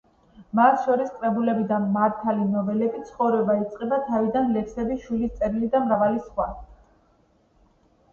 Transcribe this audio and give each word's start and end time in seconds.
მათ 0.59 0.77
შორის 0.85 1.09
კრებულები 1.17 1.75
„მართალი 1.97 2.47
ნოველები“, 2.53 3.01
„ცხოვრება 3.09 3.57
იწყება 3.65 3.99
თავიდან“, 4.07 4.49
ლექსები 4.55 4.97
„შვილის 5.03 5.35
წერილი“ 5.43 5.69
და 5.77 5.83
მრავალი 5.85 6.23
სხვა. 6.31 6.49